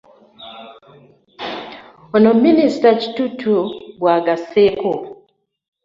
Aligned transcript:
Ono 2.15 2.29
minisita 2.43 2.89
Kitutu 3.01 3.51
bw'agasseeko. 3.99 4.91